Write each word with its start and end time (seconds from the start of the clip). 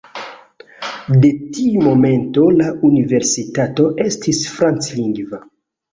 De 1.25 1.29
tiu 1.57 1.83
momento 1.89 2.47
la 2.61 2.71
universitato 2.89 3.87
estis 4.09 4.45
franclingva. 4.55 5.43